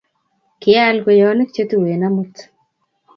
[0.61, 2.33] Kial kweyonik che tuen amut